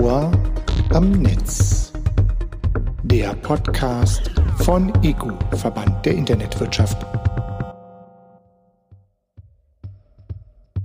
[0.00, 0.32] Ohr
[0.90, 1.92] am Netz.
[3.04, 4.28] Der Podcast
[4.58, 7.06] von EGU, Verband der Internetwirtschaft.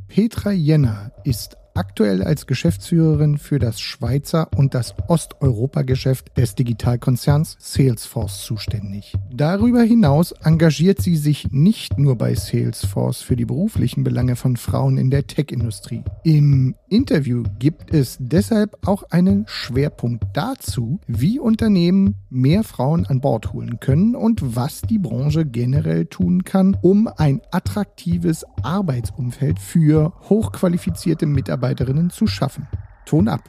[0.08, 8.44] Petra Jenner ist aktuell als Geschäftsführerin für das Schweizer und das Osteuropa-Geschäft des Digitalkonzerns Salesforce
[8.44, 9.14] zuständig.
[9.32, 14.98] Darüber hinaus engagiert sie sich nicht nur bei Salesforce für die beruflichen Belange von Frauen
[14.98, 16.04] in der Tech-Industrie.
[16.24, 23.54] Im Interview gibt es deshalb auch einen Schwerpunkt dazu, wie Unternehmen mehr Frauen an Bord
[23.54, 31.26] holen können und was die Branche generell tun kann, um ein attraktives Arbeitsumfeld für hochqualifizierte
[31.26, 32.68] Mitarbeiter Mitarbeiterinnen zu schaffen.
[33.06, 33.42] Ton ab.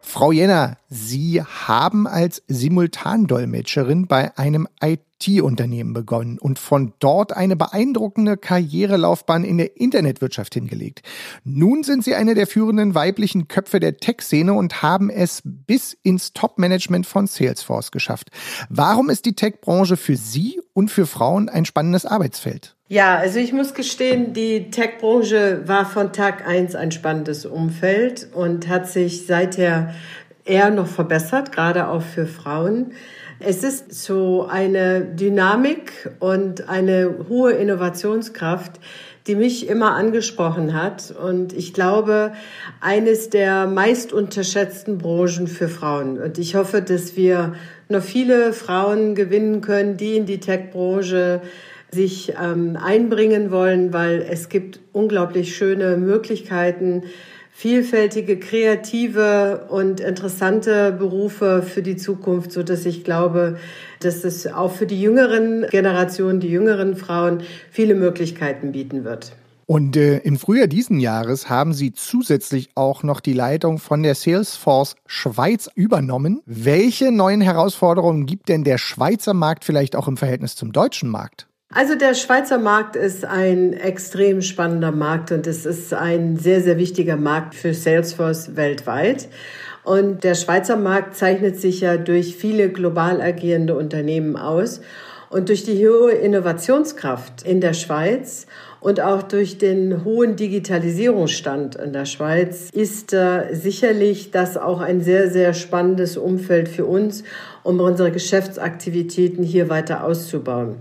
[0.00, 4.68] Frau Jenner, Sie haben als Simultandolmetscherin bei einem
[5.22, 11.02] IT-Unternehmen begonnen und von dort eine beeindruckende Karrierelaufbahn in der Internetwirtschaft hingelegt.
[11.44, 16.32] Nun sind Sie eine der führenden weiblichen Köpfe der Tech-Szene und haben es bis ins
[16.32, 18.30] Top-Management von Salesforce geschafft.
[18.68, 22.76] Warum ist die Tech-Branche für Sie und für Frauen ein spannendes Arbeitsfeld?
[22.88, 28.68] Ja, also ich muss gestehen, die Tech-Branche war von Tag eins ein spannendes Umfeld und
[28.68, 29.92] hat sich seither
[30.44, 32.92] eher noch verbessert, gerade auch für Frauen.
[33.38, 38.80] Es ist so eine Dynamik und eine hohe Innovationskraft,
[39.26, 41.10] die mich immer angesprochen hat.
[41.10, 42.32] Und ich glaube,
[42.80, 46.18] eines der meist unterschätzten Branchen für Frauen.
[46.18, 47.54] Und ich hoffe, dass wir
[47.90, 51.42] noch viele Frauen gewinnen können, die in die Tech-Branche
[51.90, 57.04] sich ähm, einbringen wollen, weil es gibt unglaublich schöne Möglichkeiten,
[57.56, 63.56] vielfältige, kreative und interessante Berufe für die Zukunft, so dass ich glaube,
[64.00, 69.32] dass es auch für die jüngeren Generationen, die jüngeren Frauen viele Möglichkeiten bieten wird.
[69.64, 74.14] Und äh, im Frühjahr diesen Jahres haben Sie zusätzlich auch noch die Leitung von der
[74.14, 76.42] Salesforce Schweiz übernommen.
[76.44, 81.48] Welche neuen Herausforderungen gibt denn der Schweizer Markt vielleicht auch im Verhältnis zum deutschen Markt?
[81.74, 86.78] Also der Schweizer Markt ist ein extrem spannender Markt und es ist ein sehr, sehr
[86.78, 89.28] wichtiger Markt für Salesforce weltweit.
[89.82, 94.80] Und der Schweizer Markt zeichnet sich ja durch viele global agierende Unternehmen aus
[95.28, 98.46] und durch die hohe Innovationskraft in der Schweiz
[98.80, 105.00] und auch durch den hohen Digitalisierungsstand in der Schweiz ist äh, sicherlich das auch ein
[105.00, 107.24] sehr, sehr spannendes Umfeld für uns,
[107.62, 110.76] um unsere Geschäftsaktivitäten hier weiter auszubauen.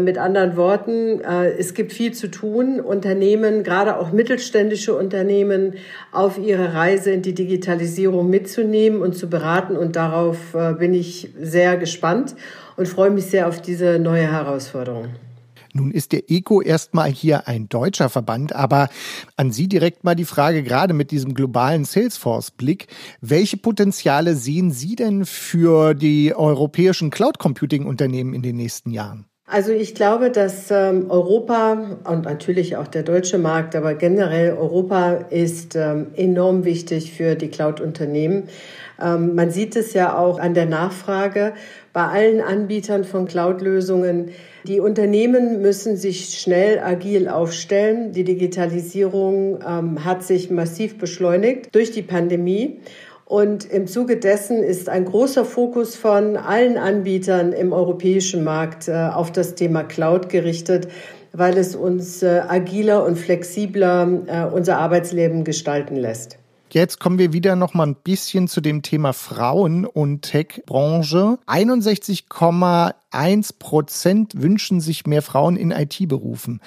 [0.00, 2.80] Mit anderen Worten, äh, es gibt viel zu tun.
[2.80, 5.74] Unternehmen, gerade auch mittelständische Unternehmen,
[6.12, 9.76] auf ihre Reise in die Digitalisierung mitzunehmen und zu beraten.
[9.76, 12.34] Und darauf äh, bin ich sehr gespannt
[12.76, 15.08] und freue mich sehr auf diese neue Herausforderung.
[15.72, 18.88] Nun ist der ECO erstmal hier ein deutscher Verband, aber
[19.36, 22.88] an Sie direkt mal die Frage, gerade mit diesem globalen Salesforce-Blick,
[23.20, 29.26] welche Potenziale sehen Sie denn für die europäischen Cloud-Computing-Unternehmen in den nächsten Jahren?
[29.52, 35.12] Also ich glaube, dass ähm, Europa und natürlich auch der deutsche Markt, aber generell Europa
[35.28, 38.48] ist ähm, enorm wichtig für die Cloud-Unternehmen.
[38.98, 41.52] Ähm, man sieht es ja auch an der Nachfrage
[41.92, 44.30] bei allen Anbietern von Cloud-Lösungen.
[44.64, 48.12] Die Unternehmen müssen sich schnell, agil aufstellen.
[48.12, 52.80] Die Digitalisierung ähm, hat sich massiv beschleunigt durch die Pandemie.
[53.24, 58.92] Und im Zuge dessen ist ein großer Fokus von allen Anbietern im europäischen Markt äh,
[58.92, 60.88] auf das Thema Cloud gerichtet,
[61.32, 66.41] weil es uns äh, agiler und flexibler äh, unser Arbeitsleben gestalten lässt.
[66.72, 71.38] Jetzt kommen wir wieder noch mal ein bisschen zu dem Thema Frauen und Tech-Branche.
[71.46, 76.62] 61,1 Prozent wünschen sich mehr Frauen in IT-Berufen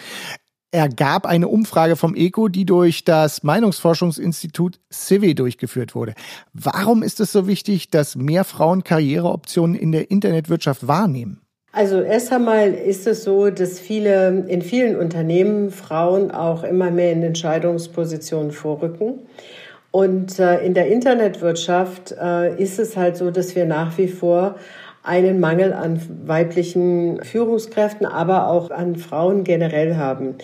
[0.76, 6.14] ergab eine Umfrage vom ECO, die durch das Meinungsforschungsinstitut Civi durchgeführt wurde.
[6.54, 11.42] Warum ist es so wichtig, dass mehr Frauen Karriereoptionen in der Internetwirtschaft wahrnehmen?
[11.72, 17.14] Also erst einmal ist es so, dass viele in vielen Unternehmen Frauen auch immer mehr
[17.14, 19.20] in Entscheidungspositionen vorrücken.
[19.96, 24.56] Und äh, in der Internetwirtschaft äh, ist es halt so, dass wir nach wie vor
[25.04, 30.36] einen Mangel an weiblichen Führungskräften, aber auch an Frauen generell haben.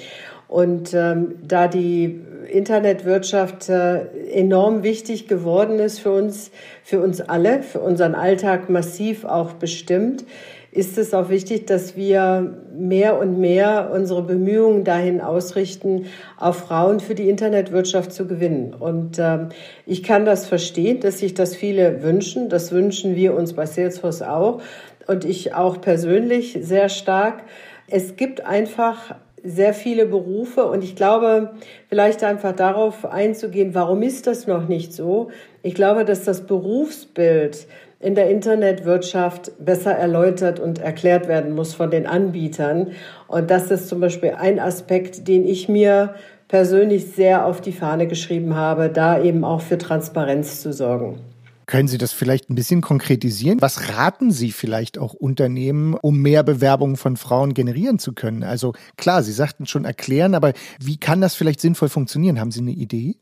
[0.47, 6.51] Und ähm, da die Internetwirtschaft äh, enorm wichtig geworden ist für uns,
[6.81, 10.23] für uns alle, für unseren Alltag massiv auch bestimmt,
[10.71, 16.05] ist es auch wichtig, dass wir mehr und mehr unsere Bemühungen dahin ausrichten,
[16.37, 18.73] auf Frauen für die Internetwirtschaft zu gewinnen.
[18.73, 19.49] Und ähm,
[19.85, 22.47] ich kann das verstehen, dass sich das viele wünschen.
[22.47, 24.61] Das wünschen wir uns bei Salesforce auch
[25.07, 27.43] und ich auch persönlich sehr stark.
[27.87, 31.51] Es gibt einfach sehr viele Berufe und ich glaube,
[31.89, 35.31] vielleicht einfach darauf einzugehen, warum ist das noch nicht so?
[35.63, 37.67] Ich glaube, dass das Berufsbild
[38.01, 42.91] in der Internetwirtschaft besser erläutert und erklärt werden muss von den Anbietern.
[43.27, 46.15] Und das ist zum Beispiel ein Aspekt, den ich mir
[46.47, 51.19] persönlich sehr auf die Fahne geschrieben habe, da eben auch für Transparenz zu sorgen.
[51.65, 53.61] Können Sie das vielleicht ein bisschen konkretisieren?
[53.61, 58.43] Was raten Sie vielleicht auch Unternehmen, um mehr Bewerbungen von Frauen generieren zu können?
[58.43, 60.51] Also klar, Sie sagten schon erklären, aber
[60.81, 62.39] wie kann das vielleicht sinnvoll funktionieren?
[62.39, 63.15] Haben Sie eine Idee?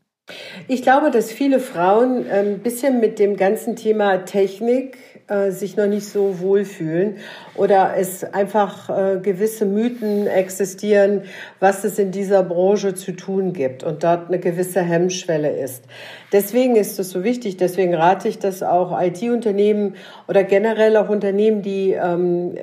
[0.68, 4.96] Ich glaube, dass viele Frauen ein ähm, bisschen mit dem ganzen Thema Technik
[5.26, 7.16] äh, sich noch nicht so wohlfühlen
[7.54, 11.22] oder es einfach äh, gewisse Mythen existieren,
[11.58, 15.84] was es in dieser Branche zu tun gibt und dort eine gewisse Hemmschwelle ist.
[16.32, 19.96] Deswegen ist es so wichtig, deswegen rate ich das auch IT-Unternehmen
[20.28, 22.56] oder generell auch Unternehmen, die ähm,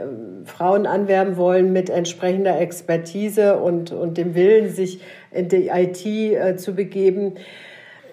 [0.45, 5.01] Frauen anwerben wollen mit entsprechender Expertise und, und dem Willen, sich
[5.37, 7.35] in die IT äh, zu begeben,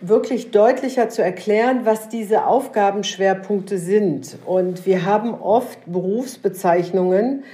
[0.00, 4.36] wirklich deutlicher zu erklären, was diese Aufgabenschwerpunkte sind.
[4.44, 7.44] Und wir haben oft Berufsbezeichnungen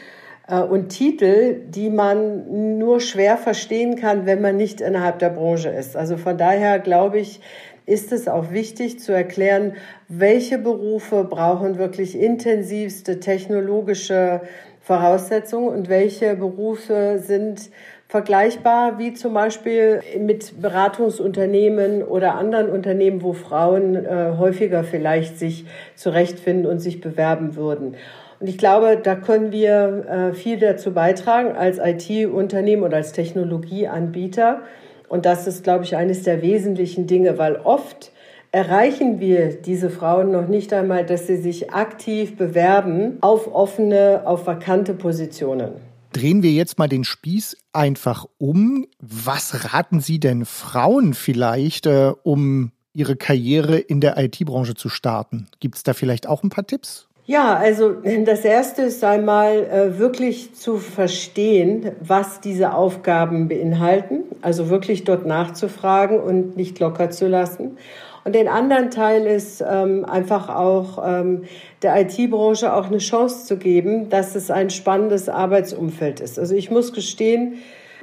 [0.48, 5.68] äh, und Titel, die man nur schwer verstehen kann, wenn man nicht innerhalb der Branche
[5.68, 5.96] ist.
[5.96, 7.40] Also von daher glaube ich,
[7.86, 9.74] ist es auch wichtig zu erklären,
[10.08, 14.42] welche Berufe brauchen wirklich intensivste technologische
[14.80, 17.70] Voraussetzungen und welche Berufe sind
[18.10, 25.64] vergleichbar wie zum Beispiel mit Beratungsunternehmen oder anderen Unternehmen, wo Frauen äh, häufiger vielleicht sich
[25.94, 27.94] zurechtfinden und sich bewerben würden.
[28.40, 34.62] Und ich glaube, da können wir äh, viel dazu beitragen als IT-Unternehmen oder als Technologieanbieter.
[35.08, 38.10] Und das ist, glaube ich, eines der wesentlichen Dinge, weil oft
[38.50, 44.48] erreichen wir diese Frauen noch nicht einmal, dass sie sich aktiv bewerben auf offene, auf
[44.48, 45.89] vakante Positionen.
[46.12, 48.86] Drehen wir jetzt mal den Spieß einfach um.
[48.98, 55.46] Was raten Sie denn Frauen vielleicht, äh, um ihre Karriere in der IT-Branche zu starten?
[55.60, 57.06] Gibt es da vielleicht auch ein paar Tipps?
[57.26, 57.90] Ja, also
[58.24, 65.26] das Erste ist einmal äh, wirklich zu verstehen, was diese Aufgaben beinhalten, also wirklich dort
[65.26, 67.76] nachzufragen und nicht locker zu lassen.
[68.24, 71.44] Und den anderen Teil ist ähm, einfach auch ähm,
[71.82, 76.38] der IT-Branche auch eine Chance zu geben, dass es ein spannendes Arbeitsumfeld ist.
[76.38, 77.54] Also ich muss gestehen,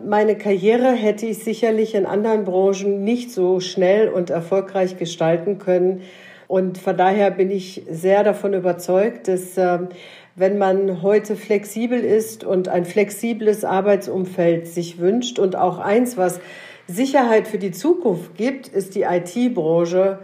[0.03, 6.01] meine Karriere hätte ich sicherlich in anderen Branchen nicht so schnell und erfolgreich gestalten können.
[6.47, 9.79] Und von daher bin ich sehr davon überzeugt, dass äh,
[10.35, 16.39] wenn man heute flexibel ist und ein flexibles Arbeitsumfeld sich wünscht und auch eins, was
[16.88, 20.19] Sicherheit für die Zukunft gibt, ist die IT-Branche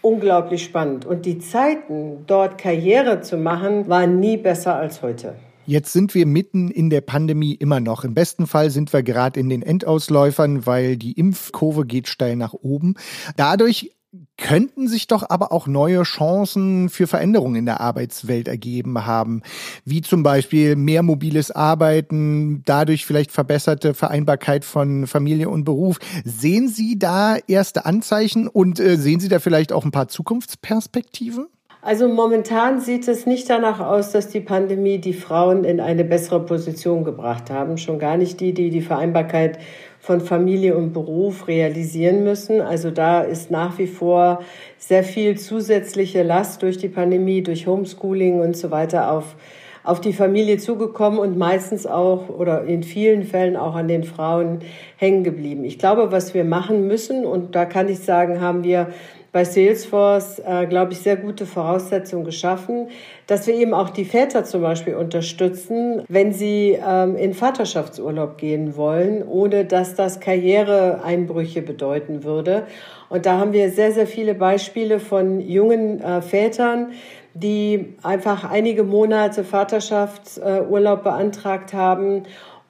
[0.00, 1.04] unglaublich spannend.
[1.04, 5.34] Und die Zeiten, dort Karriere zu machen, waren nie besser als heute.
[5.66, 8.04] Jetzt sind wir mitten in der Pandemie immer noch.
[8.04, 12.54] Im besten Fall sind wir gerade in den Endausläufern, weil die Impfkurve geht steil nach
[12.54, 12.94] oben.
[13.36, 13.95] Dadurch
[14.38, 19.42] könnten sich doch aber auch neue Chancen für Veränderungen in der Arbeitswelt ergeben haben,
[19.84, 25.98] wie zum Beispiel mehr mobiles Arbeiten, dadurch vielleicht verbesserte Vereinbarkeit von Familie und Beruf.
[26.24, 31.48] Sehen Sie da erste Anzeichen und äh, sehen Sie da vielleicht auch ein paar Zukunftsperspektiven?
[31.86, 36.44] Also momentan sieht es nicht danach aus, dass die Pandemie die Frauen in eine bessere
[36.44, 37.78] Position gebracht haben.
[37.78, 39.60] Schon gar nicht die, die die Vereinbarkeit
[40.06, 42.60] von Familie und Beruf realisieren müssen.
[42.60, 44.40] Also da ist nach wie vor
[44.78, 49.34] sehr viel zusätzliche Last durch die Pandemie, durch Homeschooling und so weiter auf,
[49.82, 54.60] auf die Familie zugekommen und meistens auch oder in vielen Fällen auch an den Frauen
[54.96, 55.64] hängen geblieben.
[55.64, 58.90] Ich glaube, was wir machen müssen, und da kann ich sagen, haben wir
[59.36, 62.88] bei Salesforce, äh, glaube ich, sehr gute Voraussetzungen geschaffen,
[63.26, 68.78] dass wir eben auch die Väter zum Beispiel unterstützen, wenn sie ähm, in Vaterschaftsurlaub gehen
[68.78, 72.66] wollen, ohne dass das Karriereeinbrüche bedeuten würde.
[73.10, 76.92] Und da haben wir sehr, sehr viele Beispiele von jungen äh, Vätern,
[77.34, 82.22] die einfach einige Monate Vaterschaftsurlaub beantragt haben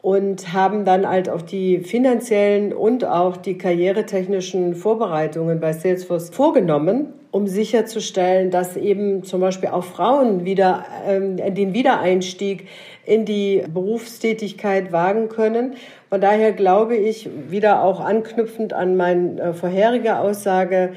[0.07, 7.13] und haben dann halt auch die finanziellen und auch die karrieretechnischen Vorbereitungen bei Salesforce vorgenommen,
[7.33, 12.69] um sicherzustellen, dass eben zum Beispiel auch Frauen wieder ähm, den Wiedereinstieg
[13.05, 15.75] in die Berufstätigkeit wagen können.
[16.09, 20.93] Von daher glaube ich, wieder auch anknüpfend an meine äh, vorherige Aussage,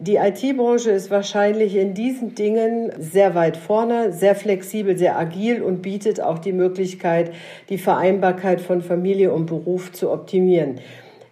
[0.00, 5.82] die IT-Branche ist wahrscheinlich in diesen Dingen sehr weit vorne, sehr flexibel, sehr agil und
[5.82, 7.32] bietet auch die Möglichkeit,
[7.68, 10.76] die Vereinbarkeit von Familie und Beruf zu optimieren.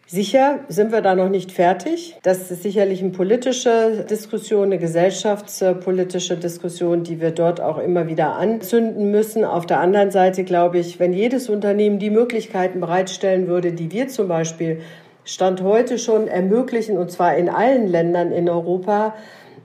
[0.08, 2.16] Sicher sind wir da noch nicht fertig.
[2.22, 8.34] Das ist sicherlich eine politische Diskussion, eine gesellschaftspolitische Diskussion, die wir dort auch immer wieder
[8.34, 9.44] anzünden müssen.
[9.44, 14.08] Auf der anderen Seite glaube ich, wenn jedes Unternehmen die Möglichkeiten bereitstellen würde, die wir
[14.08, 14.80] zum Beispiel
[15.26, 19.14] Stand heute schon ermöglichen, und zwar in allen Ländern in Europa,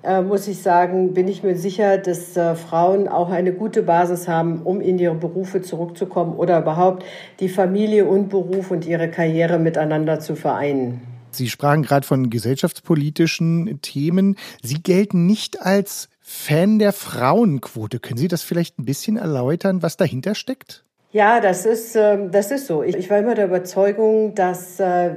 [0.01, 4.27] äh, muss ich sagen, bin ich mir sicher, dass äh, Frauen auch eine gute Basis
[4.27, 7.05] haben, um in ihre Berufe zurückzukommen oder überhaupt
[7.39, 11.01] die Familie und Beruf und ihre Karriere miteinander zu vereinen.
[11.29, 14.37] Sie sprachen gerade von gesellschaftspolitischen Themen.
[14.63, 17.99] Sie gelten nicht als Fan der Frauenquote.
[17.99, 20.83] Können Sie das vielleicht ein bisschen erläutern, was dahinter steckt?
[21.13, 22.83] Ja, das ist, ähm, das ist so.
[22.83, 25.15] Ich war immer der Überzeugung, dass äh,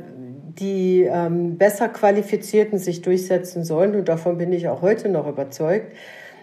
[0.58, 3.94] die ähm, besser Qualifizierten sich durchsetzen sollen.
[3.94, 5.92] Und davon bin ich auch heute noch überzeugt.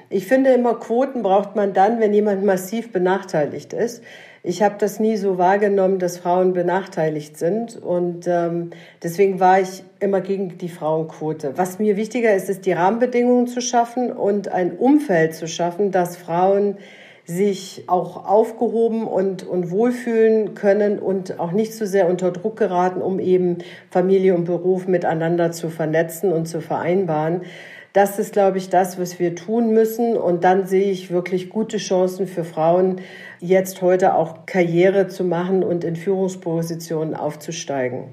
[0.09, 4.03] Ich finde immer, Quoten braucht man dann, wenn jemand massiv benachteiligt ist.
[4.43, 7.77] Ich habe das nie so wahrgenommen, dass Frauen benachteiligt sind.
[7.77, 11.57] Und ähm, deswegen war ich immer gegen die Frauenquote.
[11.57, 16.17] Was mir wichtiger ist, ist die Rahmenbedingungen zu schaffen und ein Umfeld zu schaffen, dass
[16.17, 16.77] Frauen
[17.25, 22.57] sich auch aufgehoben und, und wohlfühlen können und auch nicht zu so sehr unter Druck
[22.57, 23.59] geraten, um eben
[23.89, 27.41] Familie und Beruf miteinander zu vernetzen und zu vereinbaren.
[27.93, 30.15] Das ist, glaube ich, das, was wir tun müssen.
[30.15, 33.01] Und dann sehe ich wirklich gute Chancen für Frauen,
[33.39, 38.05] jetzt heute auch Karriere zu machen und in Führungspositionen aufzusteigen.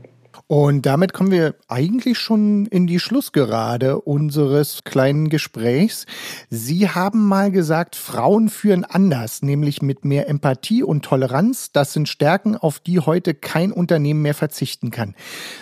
[0.50, 6.06] Und damit kommen wir eigentlich schon in die Schlussgerade unseres kleinen Gesprächs.
[6.48, 11.70] Sie haben mal gesagt, Frauen führen anders, nämlich mit mehr Empathie und Toleranz.
[11.72, 15.14] Das sind Stärken, auf die heute kein Unternehmen mehr verzichten kann.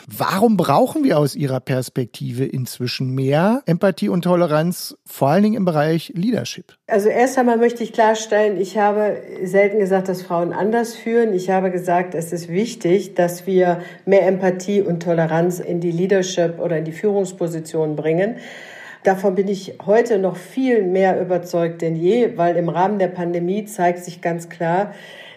[0.07, 5.64] Warum brauchen wir aus Ihrer Perspektive inzwischen mehr Empathie und Toleranz, vor allen Dingen im
[5.64, 6.76] Bereich Leadership?
[6.87, 11.35] Also erst einmal möchte ich klarstellen, ich habe selten gesagt, dass Frauen anders führen.
[11.35, 16.59] Ich habe gesagt, es ist wichtig, dass wir mehr Empathie und Toleranz in die Leadership
[16.59, 18.37] oder in die Führungsposition bringen.
[19.02, 23.64] Davon bin ich heute noch viel mehr überzeugt denn je, weil im Rahmen der Pandemie
[23.64, 24.95] zeigt sich ganz klar,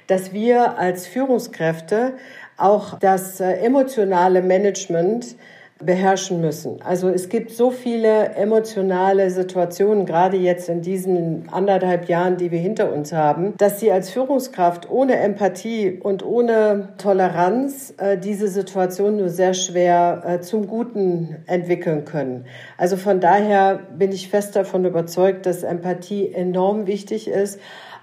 [0.08, 2.13] dass wir als Führungskräfte
[2.58, 5.36] auch das äh, emotionale Management
[5.80, 6.82] beherrschen müssen.
[6.82, 12.60] Also es gibt so viele emotionale Situationen, gerade jetzt in diesen anderthalb Jahren, die wir
[12.60, 19.18] hinter uns haben, dass sie als Führungskraft ohne Empathie und ohne Toleranz äh, diese Situation
[19.18, 22.46] nur sehr schwer äh, zum Guten entwickeln können.
[22.78, 27.60] Also von daher bin ich fest davon überzeugt, dass Empathie enorm wichtig ist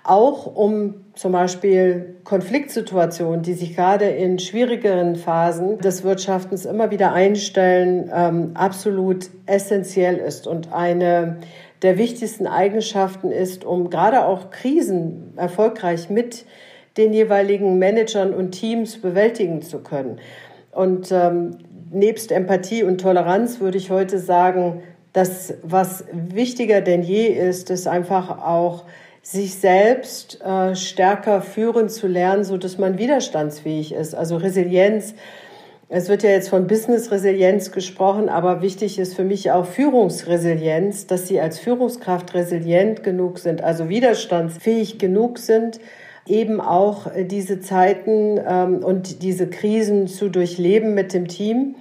[0.07, 7.13] auch um zum Beispiel Konfliktsituationen, die sich gerade in schwierigeren Phasen des Wirtschaftens immer wieder
[7.13, 11.39] einstellen, ähm, absolut essentiell ist und eine
[11.83, 16.45] der wichtigsten Eigenschaften ist, um gerade auch Krisen erfolgreich mit
[16.97, 20.19] den jeweiligen Managern und Teams bewältigen zu können.
[20.73, 21.59] Und ähm,
[21.91, 24.83] nebst Empathie und Toleranz würde ich heute sagen,
[25.13, 28.85] dass was wichtiger denn je ist, ist einfach auch
[29.29, 34.15] sich selbst äh, stärker führen zu lernen, so dass man widerstandsfähig ist.
[34.15, 35.15] Also Resilienz.
[35.89, 41.27] Es wird ja jetzt von Business-Resilienz gesprochen, aber wichtig ist für mich auch Führungsresilienz, dass
[41.27, 45.81] sie als Führungskraft resilient genug sind, also widerstandsfähig genug sind,
[46.27, 51.75] eben auch diese Zeiten ähm, und diese Krisen zu durchleben mit dem Team.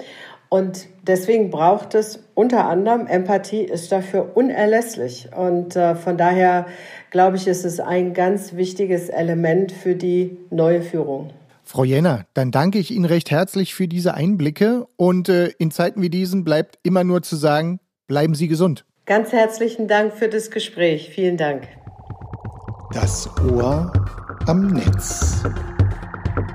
[0.50, 5.30] Und deswegen braucht es unter anderem Empathie ist dafür unerlässlich.
[5.36, 6.68] Und äh, von daher
[7.12, 11.32] glaube ich, ist es ein ganz wichtiges Element für die neue Führung.
[11.64, 16.02] Frau Jenner, dann danke ich Ihnen recht herzlich für diese Einblicke und äh, in Zeiten
[16.02, 18.86] wie diesen bleibt immer nur zu sagen, bleiben Sie gesund.
[19.08, 21.10] Ganz herzlichen Dank für das Gespräch.
[21.10, 21.68] Vielen Dank.
[22.94, 23.92] Das Ohr
[24.46, 25.44] am Netz.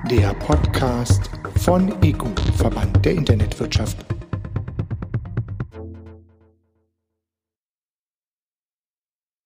[0.09, 1.29] Der Podcast
[1.61, 2.27] von EGU,
[2.57, 3.97] Verband der Internetwirtschaft.